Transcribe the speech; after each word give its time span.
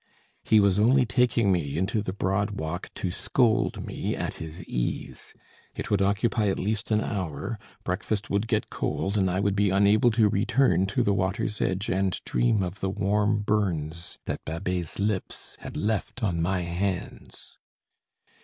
He 0.41 0.59
was 0.59 0.79
only 0.79 1.05
taking 1.05 1.51
me 1.51 1.77
into 1.77 2.01
the 2.01 2.11
broad 2.11 2.57
walk 2.59 2.89
to 2.95 3.11
scold 3.11 3.85
me 3.85 4.15
at 4.15 4.37
his 4.37 4.67
ease. 4.67 5.35
It 5.75 5.91
would 5.91 6.01
occupy 6.01 6.47
at 6.47 6.57
least 6.57 6.89
an 6.89 7.01
hour: 7.01 7.59
breakfast 7.83 8.27
would 8.27 8.47
get 8.47 8.71
cold, 8.71 9.15
and 9.15 9.29
I 9.29 9.39
would 9.39 9.55
be 9.55 9.69
unable 9.69 10.09
to 10.09 10.27
return 10.27 10.87
to 10.87 11.03
the 11.03 11.13
water's 11.13 11.61
edge 11.61 11.87
and 11.89 12.19
dream 12.25 12.63
of 12.63 12.79
the 12.79 12.89
warm 12.89 13.41
burns 13.43 14.17
that 14.25 14.43
Babet's 14.43 14.97
lips 14.97 15.55
had 15.59 15.77
left 15.77 16.23
on 16.23 16.41
my 16.41 16.61
hands. 16.61 17.59